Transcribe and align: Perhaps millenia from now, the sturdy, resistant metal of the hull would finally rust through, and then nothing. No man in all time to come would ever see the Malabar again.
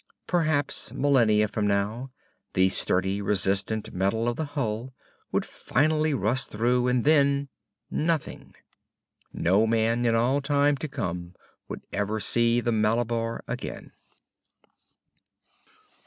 Perhaps 0.25 0.91
millenia 0.93 1.47
from 1.47 1.67
now, 1.67 2.09
the 2.53 2.69
sturdy, 2.69 3.21
resistant 3.21 3.93
metal 3.93 4.27
of 4.27 4.35
the 4.35 4.45
hull 4.45 4.95
would 5.31 5.45
finally 5.45 6.11
rust 6.11 6.49
through, 6.49 6.87
and 6.87 7.05
then 7.05 7.49
nothing. 7.91 8.55
No 9.31 9.67
man 9.67 10.03
in 10.07 10.15
all 10.15 10.41
time 10.41 10.75
to 10.77 10.87
come 10.87 11.35
would 11.67 11.83
ever 11.93 12.19
see 12.19 12.59
the 12.61 12.71
Malabar 12.71 13.43
again. 13.47 13.91